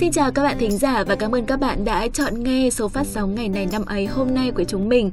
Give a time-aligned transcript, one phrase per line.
[0.00, 2.88] Xin chào các bạn thính giả và cảm ơn các bạn đã chọn nghe số
[2.88, 5.10] phát sóng ngày này năm ấy hôm nay của chúng mình.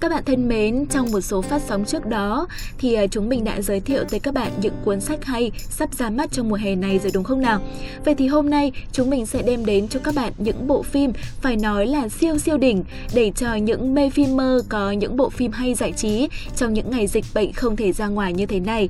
[0.00, 2.46] Các bạn thân mến, trong một số phát sóng trước đó
[2.78, 5.94] thì à, chúng mình đã giới thiệu tới các bạn những cuốn sách hay sắp
[5.94, 7.60] ra mắt trong mùa hè này rồi đúng không nào?
[8.04, 11.12] Vậy thì hôm nay chúng mình sẽ đem đến cho các bạn những bộ phim
[11.42, 15.30] phải nói là siêu siêu đỉnh để cho những mê phim mơ có những bộ
[15.30, 18.60] phim hay giải trí trong những ngày dịch bệnh không thể ra ngoài như thế
[18.60, 18.88] này.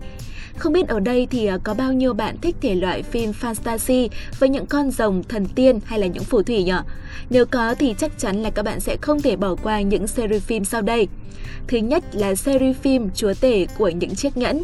[0.58, 4.08] Không biết ở đây thì à, có bao nhiêu bạn thích thể loại phim fantasy
[4.38, 6.72] với những con rồng, thần tiên hay là những phù thủy nhỉ?
[7.30, 10.42] Nếu có thì chắc chắn là các bạn sẽ không thể bỏ qua những series
[10.42, 11.08] phim sau đây.
[11.68, 14.62] Thứ nhất là series phim Chúa tể của những chiếc nhẫn.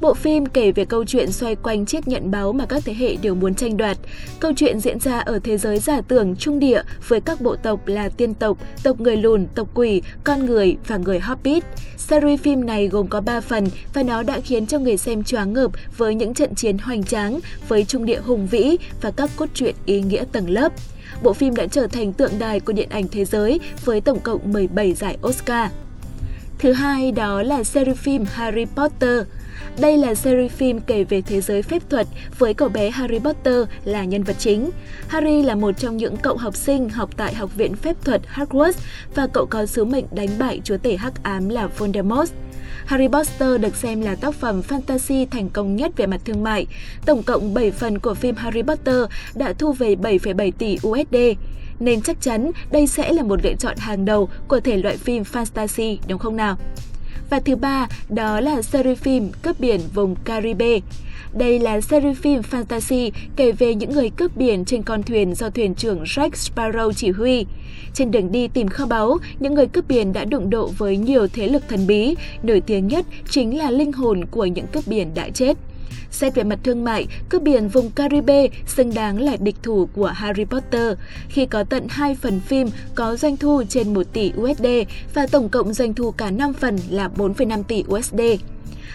[0.00, 3.16] Bộ phim kể về câu chuyện xoay quanh chiếc nhận báo mà các thế hệ
[3.16, 3.98] đều muốn tranh đoạt.
[4.40, 7.88] Câu chuyện diễn ra ở thế giới giả tưởng trung địa với các bộ tộc
[7.88, 11.64] là tiên tộc, tộc người lùn, tộc quỷ, con người và người Hobbit.
[11.96, 15.52] Series phim này gồm có 3 phần và nó đã khiến cho người xem choáng
[15.52, 19.46] ngợp với những trận chiến hoành tráng, với trung địa hùng vĩ và các cốt
[19.54, 20.72] truyện ý nghĩa tầng lớp.
[21.22, 24.52] Bộ phim đã trở thành tượng đài của điện ảnh thế giới với tổng cộng
[24.52, 25.70] 17 giải Oscar.
[26.58, 29.22] Thứ hai đó là series phim Harry Potter.
[29.78, 32.06] Đây là series phim kể về thế giới phép thuật
[32.38, 34.70] với cậu bé Harry Potter là nhân vật chính.
[35.08, 38.72] Harry là một trong những cậu học sinh học tại Học viện Phép thuật Hogwarts
[39.14, 42.32] và cậu có sứ mệnh đánh bại chúa tể hắc ám là Voldemort.
[42.86, 46.66] Harry Potter được xem là tác phẩm fantasy thành công nhất về mặt thương mại.
[47.06, 48.96] Tổng cộng 7 phần của phim Harry Potter
[49.34, 51.16] đã thu về 7,7 tỷ USD.
[51.80, 55.22] Nên chắc chắn đây sẽ là một lựa chọn hàng đầu của thể loại phim
[55.22, 56.56] fantasy, đúng không nào?
[57.30, 60.78] Và thứ ba, đó là series phim Cướp biển vùng Caribe.
[61.32, 65.50] Đây là series phim fantasy kể về những người cướp biển trên con thuyền do
[65.50, 67.46] thuyền trưởng Jack Sparrow chỉ huy.
[67.94, 71.26] Trên đường đi tìm kho báu, những người cướp biển đã đụng độ với nhiều
[71.28, 75.10] thế lực thần bí, nổi tiếng nhất chính là linh hồn của những cướp biển
[75.14, 75.56] đã chết.
[76.10, 80.06] Xét về mặt thương mại, cướp biển vùng Caribe xứng đáng là địch thủ của
[80.06, 80.92] Harry Potter
[81.28, 84.66] khi có tận 2 phần phim có doanh thu trên 1 tỷ USD
[85.14, 88.20] và tổng cộng doanh thu cả 5 phần là 4,5 tỷ USD.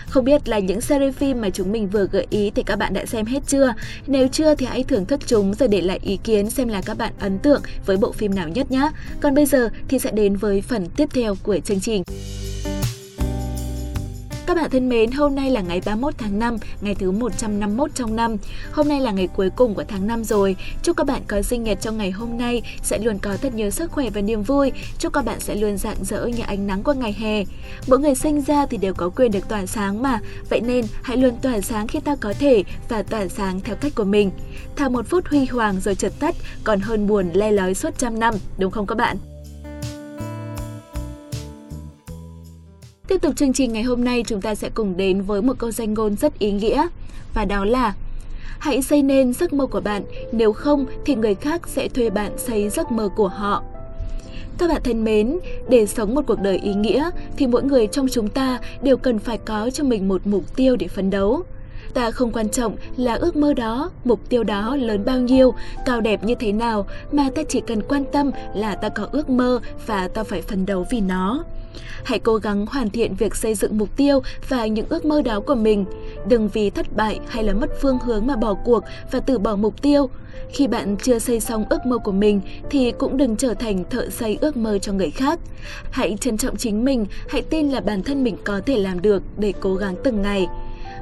[0.08, 2.94] Không biết là những series phim mà chúng mình vừa gợi ý thì các bạn
[2.94, 3.74] đã xem hết chưa?
[4.08, 6.98] Nếu chưa thì hãy thưởng thức chúng rồi để lại ý kiến xem là các
[6.98, 8.90] bạn ấn tượng với bộ phim nào nhất nhé.
[9.22, 12.04] Còn bây giờ thì sẽ đến với phần tiếp theo của chương trình.
[14.48, 18.16] Các bạn thân mến, hôm nay là ngày 31 tháng 5, ngày thứ 151 trong
[18.16, 18.38] năm.
[18.72, 20.56] Hôm nay là ngày cuối cùng của tháng 5 rồi.
[20.84, 23.70] Chúc các bạn có sinh nhật trong ngày hôm nay sẽ luôn có thật nhiều
[23.70, 24.72] sức khỏe và niềm vui.
[25.00, 27.44] Chúc các bạn sẽ luôn rạng rỡ như ánh nắng của ngày hè.
[27.88, 30.20] Mỗi người sinh ra thì đều có quyền được tỏa sáng mà,
[30.50, 33.96] vậy nên hãy luôn tỏa sáng khi ta có thể và tỏa sáng theo cách
[33.96, 34.32] của mình.
[34.76, 38.20] Thà một phút huy hoàng rồi chợt tắt, còn hơn buồn le lói suốt trăm
[38.20, 39.18] năm, đúng không các bạn?
[43.12, 45.72] Tiếp tục chương trình ngày hôm nay chúng ta sẽ cùng đến với một câu
[45.72, 46.88] danh ngôn rất ý nghĩa
[47.34, 47.94] và đó là
[48.60, 52.32] Hãy xây nên giấc mơ của bạn, nếu không thì người khác sẽ thuê bạn
[52.38, 53.64] xây giấc mơ của họ.
[54.58, 55.40] Các bạn thân mến,
[55.70, 59.20] để sống một cuộc đời ý nghĩa thì mỗi người trong chúng ta đều cần
[59.20, 61.44] phải có cho mình một mục tiêu để phấn đấu.
[61.94, 65.54] Ta không quan trọng là ước mơ đó, mục tiêu đó lớn bao nhiêu,
[65.86, 69.30] cao đẹp như thế nào mà ta chỉ cần quan tâm là ta có ước
[69.30, 71.44] mơ và ta phải phấn đấu vì nó.
[72.04, 75.40] Hãy cố gắng hoàn thiện việc xây dựng mục tiêu và những ước mơ đó
[75.40, 75.86] của mình.
[76.28, 79.56] Đừng vì thất bại hay là mất phương hướng mà bỏ cuộc và từ bỏ
[79.56, 80.10] mục tiêu.
[80.50, 84.10] Khi bạn chưa xây xong ước mơ của mình thì cũng đừng trở thành thợ
[84.10, 85.40] xây ước mơ cho người khác.
[85.92, 89.24] Hãy trân trọng chính mình, hãy tin là bản thân mình có thể làm được
[89.38, 90.48] để cố gắng từng ngày.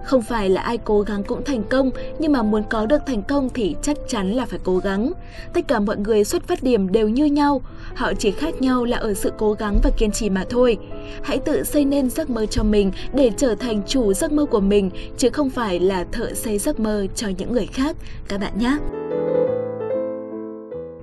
[0.05, 3.23] Không phải là ai cố gắng cũng thành công, nhưng mà muốn có được thành
[3.23, 5.11] công thì chắc chắn là phải cố gắng.
[5.53, 7.61] Tất cả mọi người xuất phát điểm đều như nhau,
[7.95, 10.77] họ chỉ khác nhau là ở sự cố gắng và kiên trì mà thôi.
[11.23, 14.59] Hãy tự xây nên giấc mơ cho mình để trở thành chủ giấc mơ của
[14.59, 17.95] mình, chứ không phải là thợ xây giấc mơ cho những người khác,
[18.27, 18.77] các bạn nhé.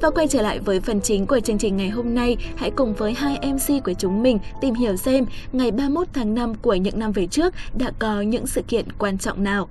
[0.07, 2.95] Và quay trở lại với phần chính của chương trình ngày hôm nay, hãy cùng
[2.95, 6.99] với hai MC của chúng mình tìm hiểu xem ngày 31 tháng 5 của những
[6.99, 9.69] năm về trước đã có những sự kiện quan trọng nào.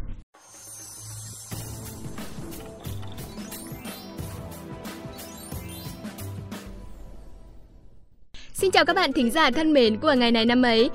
[8.66, 10.90] Xin chào các bạn thính giả thân mến của ngày này năm ấy.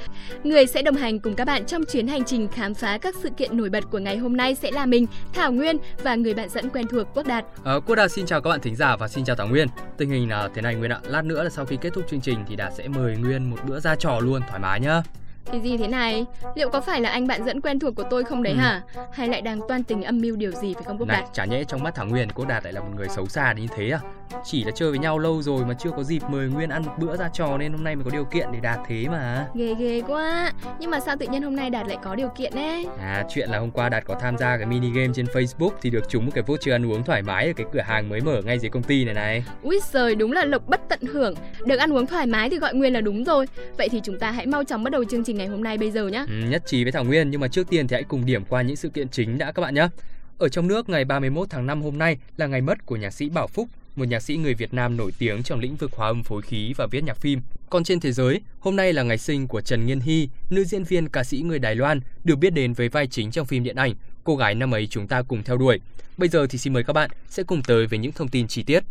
[0.45, 3.31] Người sẽ đồng hành cùng các bạn trong chuyến hành trình khám phá các sự
[3.37, 6.49] kiện nổi bật của ngày hôm nay sẽ là mình, Thảo Nguyên và người bạn
[6.49, 7.45] dẫn quen thuộc Quốc Đạt.
[7.65, 9.69] À, Quốc Đạt xin chào các bạn thính giả và xin chào Thảo Nguyên.
[9.97, 11.01] Tình hình là thế này Nguyên ạ.
[11.05, 13.57] Lát nữa là sau khi kết thúc chương trình thì Đạt sẽ mời Nguyên một
[13.67, 15.03] bữa ra trò luôn thoải mái nhá.
[15.53, 16.27] Thì gì thế này?
[16.57, 18.59] Liệu có phải là anh bạn dẫn quen thuộc của tôi không đấy ừ.
[18.59, 18.83] hả?
[19.13, 21.25] Hay lại đang toan tình âm mưu điều gì phải không Quốc Đạt?
[21.33, 23.67] Chả nhẽ trong mắt Thảo Nguyên Quốc Đạt lại là một người xấu xa như
[23.77, 24.01] thế à?
[24.45, 26.93] Chỉ là chơi với nhau lâu rồi mà chưa có dịp mời Nguyên ăn một
[26.99, 29.47] bữa ra trò nên hôm nay mới có điều kiện để đạt thế mà.
[29.55, 30.53] Ghê ghê quá.
[30.81, 32.87] Nhưng mà sao tự nhiên hôm nay Đạt lại có điều kiện đấy?
[33.01, 35.91] À chuyện là hôm qua Đạt có tham gia cái mini game trên Facebook thì
[35.91, 38.43] được trúng một cái voucher ăn uống thoải mái ở cái cửa hàng mới mở
[38.45, 39.45] ngay dưới công ty này này.
[39.63, 41.35] Úi giời, đúng là lộc bất tận hưởng.
[41.67, 43.47] Được ăn uống thoải mái thì gọi Nguyên là đúng rồi.
[43.79, 45.91] Vậy thì chúng ta hãy mau chóng bắt đầu chương trình ngày hôm nay bây
[45.91, 46.25] giờ nhé.
[46.29, 48.63] Ừ, nhất trí với Thảo Nguyên nhưng mà trước tiên thì hãy cùng điểm qua
[48.63, 49.89] những sự kiện chính đã các bạn nhé.
[50.39, 53.29] Ở trong nước ngày 31 tháng 5 hôm nay là ngày mất của nhạc sĩ
[53.29, 56.23] Bảo Phúc, một nhạc sĩ người Việt Nam nổi tiếng trong lĩnh vực hòa âm
[56.23, 57.41] phối khí và viết nhạc phim.
[57.71, 60.85] Còn trên thế giới, hôm nay là ngày sinh của Trần Nghiên Hy, nữ diễn
[60.85, 63.77] viên ca sĩ người Đài Loan, được biết đến với vai chính trong phim điện
[63.77, 63.95] ảnh
[64.25, 65.81] Cô gái năm ấy chúng ta cùng theo đuổi.
[66.17, 68.63] Bây giờ thì xin mời các bạn sẽ cùng tới với những thông tin chi
[68.63, 68.85] tiết.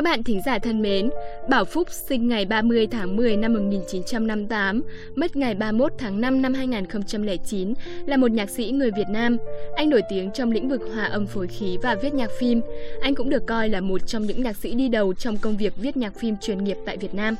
[0.00, 1.10] Các bạn thính giả thân mến,
[1.48, 4.82] Bảo Phúc sinh ngày 30 tháng 10 năm 1958,
[5.14, 7.74] mất ngày 31 tháng 5 năm 2009,
[8.06, 9.36] là một nhạc sĩ người Việt Nam.
[9.76, 12.60] Anh nổi tiếng trong lĩnh vực hòa âm phối khí và viết nhạc phim.
[13.00, 15.72] Anh cũng được coi là một trong những nhạc sĩ đi đầu trong công việc
[15.76, 17.34] viết nhạc phim chuyên nghiệp tại Việt Nam.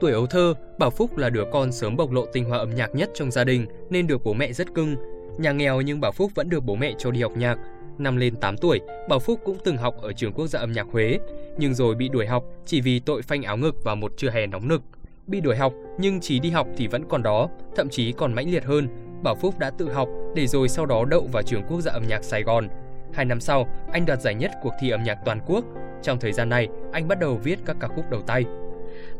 [0.00, 2.94] Tuổi ấu thơ, Bảo Phúc là đứa con sớm bộc lộ tinh hoa âm nhạc
[2.94, 4.96] nhất trong gia đình nên được bố mẹ rất cưng.
[5.38, 7.58] Nhà nghèo nhưng Bảo Phúc vẫn được bố mẹ cho đi học nhạc.
[7.98, 10.86] Năm lên 8 tuổi, Bảo Phúc cũng từng học ở trường quốc gia âm nhạc
[10.92, 11.18] Huế,
[11.58, 14.46] nhưng rồi bị đuổi học chỉ vì tội phanh áo ngực vào một trưa hè
[14.46, 14.82] nóng nực.
[15.26, 18.50] Bị đuổi học nhưng chỉ đi học thì vẫn còn đó, thậm chí còn mãnh
[18.50, 18.88] liệt hơn.
[19.22, 22.02] Bảo Phúc đã tự học để rồi sau đó đậu vào trường quốc gia âm
[22.08, 22.68] nhạc Sài Gòn.
[23.12, 25.64] Hai năm sau, anh đoạt giải nhất cuộc thi âm nhạc toàn quốc.
[26.02, 28.44] Trong thời gian này, anh bắt đầu viết các ca khúc đầu tay.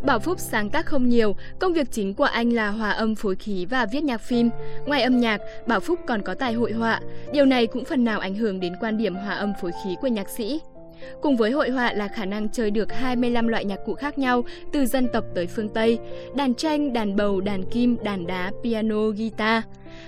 [0.03, 3.37] Bảo Phúc sáng tác không nhiều, công việc chính của anh là hòa âm phối
[3.37, 4.50] khí và viết nhạc phim.
[4.87, 7.00] Ngoài âm nhạc, Bảo Phúc còn có tài hội họa.
[7.32, 10.09] Điều này cũng phần nào ảnh hưởng đến quan điểm hòa âm phối khí của
[10.09, 10.61] nhạc sĩ.
[11.21, 14.44] Cùng với hội họa là khả năng chơi được 25 loại nhạc cụ khác nhau
[14.73, 15.99] từ dân tộc tới phương Tây,
[16.37, 19.62] đàn tranh, đàn bầu, đàn kim, đàn đá, piano, guitar.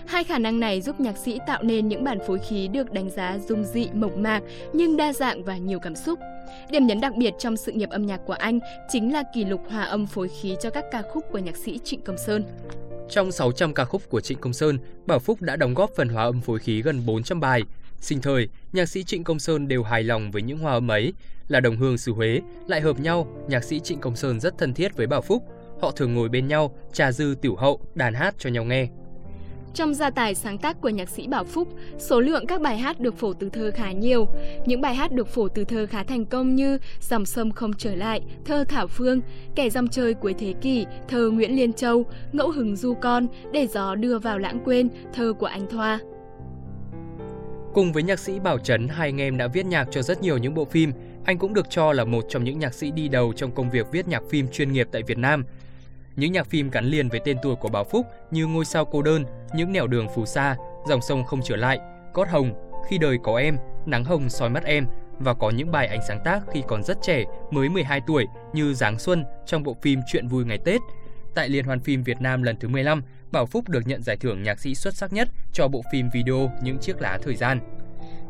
[0.07, 3.11] Hai khả năng này giúp nhạc sĩ tạo nên những bản phối khí được đánh
[3.11, 4.43] giá dung dị, mộc mạc
[4.73, 6.19] nhưng đa dạng và nhiều cảm xúc.
[6.71, 8.59] Điểm nhấn đặc biệt trong sự nghiệp âm nhạc của anh
[8.89, 11.79] chính là kỷ lục hòa âm phối khí cho các ca khúc của nhạc sĩ
[11.85, 12.45] Trịnh Công Sơn.
[13.11, 16.25] Trong 600 ca khúc của Trịnh Công Sơn, Bảo Phúc đã đóng góp phần hòa
[16.25, 17.63] âm phối khí gần 400 bài.
[18.01, 21.13] Sinh thời, nhạc sĩ Trịnh Công Sơn đều hài lòng với những hòa âm ấy.
[21.49, 24.75] Là đồng hương xứ Huế, lại hợp nhau, nhạc sĩ Trịnh Công Sơn rất thân
[24.75, 25.43] thiết với Bảo Phúc.
[25.81, 28.89] Họ thường ngồi bên nhau, trà dư tiểu hậu, đàn hát cho nhau nghe.
[29.77, 31.69] Trong gia tài sáng tác của nhạc sĩ Bảo Phúc,
[31.99, 34.29] số lượng các bài hát được phổ từ thơ khá nhiều.
[34.67, 37.95] Những bài hát được phổ từ thơ khá thành công như Dòng sông không trở
[37.95, 39.21] lại, thơ Thảo Phương,
[39.55, 43.67] Kẻ dòng chơi cuối thế kỷ, thơ Nguyễn Liên Châu, Ngẫu hứng du con, Để
[43.67, 45.99] gió đưa vào lãng quên, thơ của anh Thoa.
[47.75, 50.39] Cùng với nhạc sĩ Bảo Trấn, hai anh em đã viết nhạc cho rất nhiều
[50.39, 50.93] những bộ phim.
[51.25, 53.87] Anh cũng được cho là một trong những nhạc sĩ đi đầu trong công việc
[53.93, 55.45] viết nhạc phim chuyên nghiệp tại Việt Nam.
[56.17, 59.03] Những nhạc phim gắn liền với tên tuổi của Bảo Phúc như Ngôi sao cô
[59.03, 59.25] đơn,
[59.55, 60.57] Những nẻo đường phù sa,
[60.89, 61.79] Dòng sông không trở lại,
[62.13, 64.87] Cót hồng, Khi đời có em, Nắng hồng soi mắt em
[65.19, 68.75] và có những bài ảnh sáng tác khi còn rất trẻ, mới 12 tuổi như
[68.75, 70.81] Giáng xuân trong bộ phim Chuyện vui ngày Tết.
[71.35, 73.03] Tại Liên hoan phim Việt Nam lần thứ 15,
[73.33, 76.51] Bảo Phúc được nhận giải thưởng nhạc sĩ xuất sắc nhất cho bộ phim video
[76.63, 77.61] Những chiếc lá thời gian.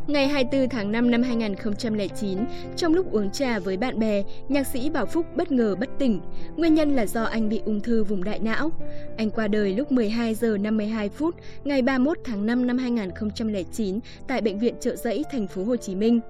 [0.07, 2.39] Ngày 24 tháng 5 năm 2009,
[2.77, 6.21] trong lúc uống trà với bạn bè, nhạc sĩ Bảo Phúc bất ngờ bất tỉnh.
[6.57, 8.71] Nguyên nhân là do anh bị ung thư vùng đại não.
[9.17, 14.41] Anh qua đời lúc 12 giờ 52 phút ngày 31 tháng 5 năm 2009 tại
[14.41, 16.21] bệnh viện Trợ Giấy, thành phố Hồ Chí Minh.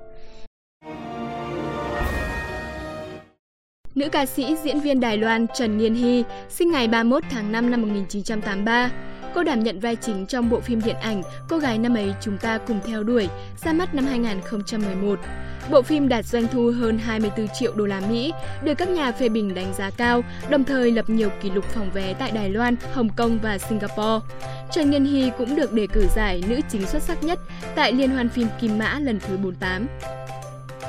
[3.95, 7.71] Nữ ca sĩ diễn viên Đài Loan Trần Niên Hy sinh ngày 31 tháng 5
[7.71, 8.91] năm 1983.
[9.37, 12.39] Cô đảm nhận vai chính trong bộ phim điện ảnh Cô gái năm ấy chúng
[12.39, 13.29] ta cùng theo đuổi,
[13.65, 15.19] ra mắt năm 2011.
[15.71, 19.29] Bộ phim đạt doanh thu hơn 24 triệu đô la Mỹ, được các nhà phê
[19.29, 22.77] bình đánh giá cao, đồng thời lập nhiều kỷ lục phòng vé tại Đài Loan,
[22.93, 24.27] Hồng Kông và Singapore.
[24.73, 27.39] Trần Nhân Hy cũng được đề cử giải nữ chính xuất sắc nhất
[27.75, 29.87] tại Liên hoan phim Kim Mã lần thứ 48.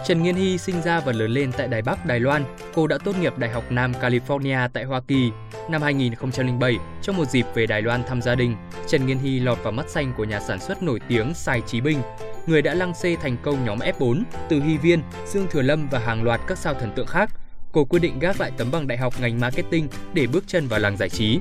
[0.08, 2.44] Trần Nghiên Hy sinh ra và lớn lên tại Đài Bắc, Đài Loan.
[2.74, 5.32] Cô đã tốt nghiệp Đại học Nam California tại Hoa Kỳ.
[5.70, 8.56] Năm 2007, trong một dịp về Đài Loan thăm gia đình,
[8.88, 11.82] Trần Nghiên Hy lọt vào mắt xanh của nhà sản xuất nổi tiếng Sai Chí
[11.82, 12.02] Bình,
[12.48, 16.00] người đã lăng xê thành công nhóm F4 từ Hy Viên, Dương Thừa Lâm và
[16.00, 17.32] hàng loạt các sao thần tượng khác.
[17.72, 20.80] Cô quyết định gác lại tấm bằng đại học ngành marketing để bước chân vào
[20.80, 21.40] làng giải trí.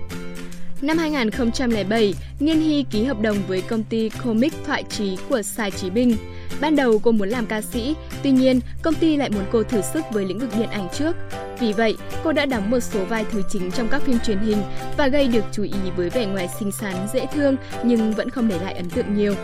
[0.81, 5.71] Năm 2007, Nghiên Hy ký hợp đồng với công ty Comic Thoại Trí của Sai
[5.71, 6.17] Chí Bình.
[6.61, 9.81] Ban đầu cô muốn làm ca sĩ, tuy nhiên công ty lại muốn cô thử
[9.83, 11.17] sức với lĩnh vực điện ảnh trước.
[11.61, 14.63] Vì vậy, cô đã đóng một số vai thứ chính trong các phim truyền hình
[14.97, 18.49] và gây được chú ý với vẻ ngoài xinh xắn, dễ thương nhưng vẫn không
[18.49, 19.35] để lại ấn tượng nhiều.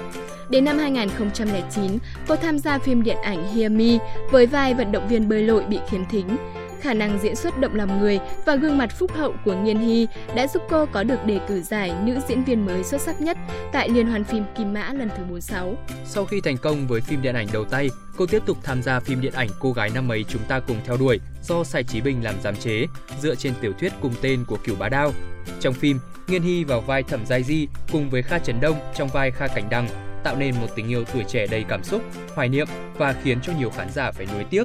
[0.49, 3.99] Đến năm 2009, cô tham gia phim điện ảnh Hear Me
[4.31, 6.37] với vai vận động viên bơi lội bị khiếm thính.
[6.83, 10.07] Khả năng diễn xuất động lòng người và gương mặt phúc hậu của Nghiên Hy
[10.35, 13.39] đã giúp cô có được đề cử giải nữ diễn viên mới xuất sắc nhất
[13.73, 15.75] tại Liên hoan phim Kim Mã lần thứ 46.
[16.05, 19.01] Sau khi thành công với phim điện ảnh đầu tay, cô tiếp tục tham gia
[19.01, 22.01] phim điện ảnh Cô gái năm ấy chúng ta cùng theo đuổi do Sài Chí
[22.01, 22.87] Bình làm giám chế,
[23.21, 25.13] dựa trên tiểu thuyết cùng tên của Cửu Bá Đao.
[25.61, 25.99] Trong phim,
[26.29, 29.47] Nghiên Hy vào vai Thẩm Giai Di cùng với Kha Trấn Đông trong vai Kha
[29.47, 29.89] Cảnh Đăng
[30.25, 32.03] tạo nên một tình yêu tuổi trẻ đầy cảm xúc,
[32.35, 32.67] hoài niệm
[32.99, 34.65] và khiến cho nhiều khán giả phải nuối tiếc.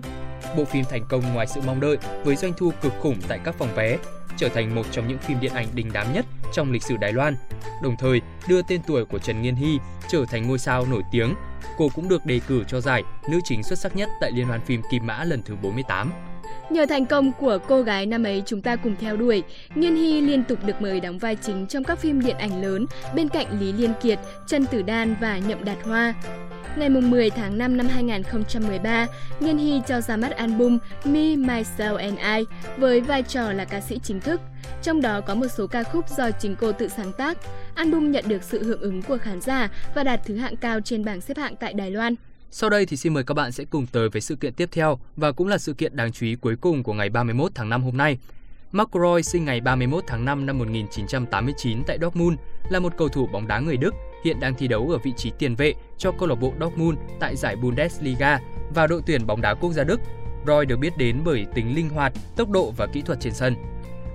[0.57, 3.55] Bộ phim thành công ngoài sự mong đợi với doanh thu cực khủng tại các
[3.55, 3.97] phòng vé,
[4.37, 7.13] trở thành một trong những phim điện ảnh đình đám nhất trong lịch sử Đài
[7.13, 7.35] Loan.
[7.83, 9.79] Đồng thời, đưa tên tuổi của Trần Nghiên Hy
[10.09, 11.33] trở thành ngôi sao nổi tiếng.
[11.77, 14.61] Cô cũng được đề cử cho giải nữ chính xuất sắc nhất tại Liên hoan
[14.61, 16.11] phim Kim Mã lần thứ 48.
[16.69, 19.43] Nhờ thành công của cô gái năm ấy chúng ta cùng theo đuổi,
[19.75, 22.85] Nghiên Hy liên tục được mời đóng vai chính trong các phim điện ảnh lớn
[23.15, 26.13] bên cạnh Lý Liên Kiệt, Trần Tử Đan và Nhậm Đạt Hoa.
[26.75, 29.07] Ngày 10 tháng 5 năm 2013,
[29.39, 33.81] Nghiên Hy cho ra mắt album Me, Myself and I với vai trò là ca
[33.81, 34.41] sĩ chính thức.
[34.83, 37.37] Trong đó có một số ca khúc do chính cô tự sáng tác.
[37.75, 41.05] Album nhận được sự hưởng ứng của khán giả và đạt thứ hạng cao trên
[41.05, 42.15] bảng xếp hạng tại Đài Loan.
[42.51, 44.99] Sau đây thì xin mời các bạn sẽ cùng tới với sự kiện tiếp theo
[45.15, 47.83] và cũng là sự kiện đáng chú ý cuối cùng của ngày 31 tháng 5
[47.83, 48.17] hôm nay.
[48.71, 52.37] Mark Roy sinh ngày 31 tháng 5 năm 1989 tại Dortmund,
[52.69, 53.93] là một cầu thủ bóng đá người Đức,
[54.23, 57.35] hiện đang thi đấu ở vị trí tiền vệ cho câu lạc bộ Dortmund tại
[57.35, 58.39] giải Bundesliga
[58.75, 59.99] và đội tuyển bóng đá quốc gia Đức.
[60.47, 63.55] Roy được biết đến bởi tính linh hoạt, tốc độ và kỹ thuật trên sân.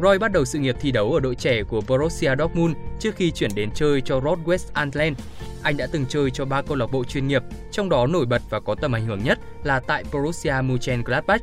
[0.03, 3.31] Roy bắt đầu sự nghiệp thi đấu ở đội trẻ của Borussia Dortmund trước khi
[3.31, 5.19] chuyển đến chơi cho Rot-West Antland.
[5.63, 8.43] Anh đã từng chơi cho ba câu lạc bộ chuyên nghiệp, trong đó nổi bật
[8.51, 11.43] và có tầm ảnh hưởng nhất là tại Borussia Mönchengladbach.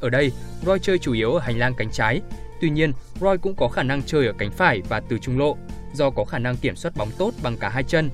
[0.00, 0.32] Ở đây,
[0.66, 2.20] Roy chơi chủ yếu ở hành lang cánh trái.
[2.60, 5.56] Tuy nhiên, Roy cũng có khả năng chơi ở cánh phải và từ trung lộ,
[5.96, 8.10] do có khả năng kiểm soát bóng tốt bằng cả hai chân.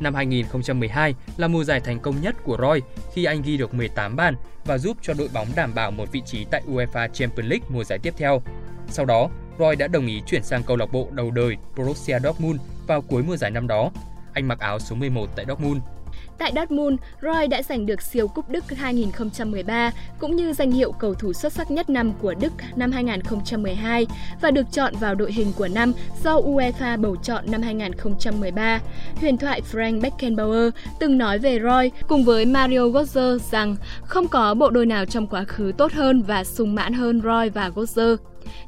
[0.00, 2.80] Năm 2012 là mùa giải thành công nhất của Roy
[3.12, 4.34] khi anh ghi được 18 bàn
[4.64, 7.84] và giúp cho đội bóng đảm bảo một vị trí tại UEFA Champions League mùa
[7.84, 8.42] giải tiếp theo.
[8.88, 12.60] Sau đó, Roy đã đồng ý chuyển sang câu lạc bộ đầu đời Borussia Dortmund
[12.86, 13.90] vào cuối mùa giải năm đó.
[14.32, 15.82] Anh mặc áo số 11 tại Dortmund.
[16.38, 21.14] Tại Dortmund, Roy đã giành được siêu cúp Đức 2013 cũng như danh hiệu cầu
[21.14, 24.06] thủ xuất sắc nhất năm của Đức năm 2012
[24.40, 25.92] và được chọn vào đội hình của năm
[26.24, 28.80] do UEFA bầu chọn năm 2013.
[29.16, 34.54] Huyền thoại Frank Beckenbauer từng nói về Roy cùng với Mario Götze rằng không có
[34.54, 38.16] bộ đôi nào trong quá khứ tốt hơn và sung mãn hơn Roy và Götze.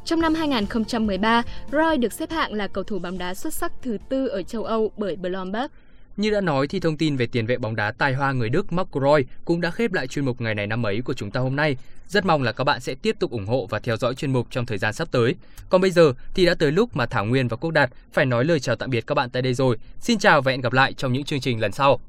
[0.05, 1.43] Trong năm 2013,
[1.73, 4.65] Roy được xếp hạng là cầu thủ bóng đá xuất sắc thứ tư ở châu
[4.65, 5.71] Âu bởi Bloomberg.
[6.17, 8.73] Như đã nói thì thông tin về tiền vệ bóng đá tài hoa người Đức
[8.73, 11.41] Marco Roy cũng đã khép lại chuyên mục ngày này năm ấy của chúng ta
[11.41, 11.77] hôm nay.
[12.09, 14.47] Rất mong là các bạn sẽ tiếp tục ủng hộ và theo dõi chuyên mục
[14.51, 15.35] trong thời gian sắp tới.
[15.69, 18.45] Còn bây giờ thì đã tới lúc mà Thảo Nguyên và Quốc Đạt phải nói
[18.45, 19.77] lời chào tạm biệt các bạn tại đây rồi.
[20.01, 22.01] Xin chào và hẹn gặp lại trong những chương trình lần sau.